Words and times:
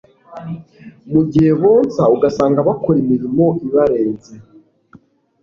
mu 1.11 1.21
gihe 1.31 1.51
bonsa 1.61 2.01
usanga 2.27 2.59
bakora 2.67 2.97
imirimo 3.03 3.45
ibarenze 3.65 4.33